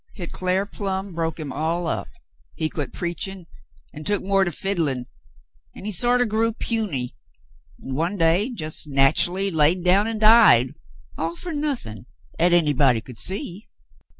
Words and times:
Hit 0.15 0.31
cl'ar 0.31 0.65
plumb 0.65 1.13
broke 1.13 1.39
him 1.39 1.51
all 1.53 1.85
up. 1.85 2.07
He 2.55 2.69
quit 2.69 2.91
preachin' 2.91 3.45
an' 3.93 4.03
took 4.03 4.23
more 4.23 4.43
to 4.43 4.51
fiddlin', 4.51 5.05
an' 5.75 5.85
he 5.85 5.91
sorter 5.91 6.25
grew 6.25 6.53
puny, 6.53 7.13
an' 7.83 7.93
one 7.93 8.17
day 8.17 8.51
jes' 8.57 8.87
natch'ly 8.87 9.51
lay 9.51 9.75
down 9.75 10.07
an' 10.07 10.17
died, 10.17 10.71
all 11.19 11.35
fer 11.35 11.51
nothin', 11.51 12.07
'at 12.39 12.51
anybody 12.51 12.99
could 12.99 13.19
see." 13.19 13.67